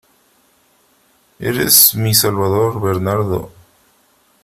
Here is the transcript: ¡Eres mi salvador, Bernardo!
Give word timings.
¡Eres 1.37 1.93
mi 1.93 2.15
salvador, 2.15 2.81
Bernardo! 2.81 3.51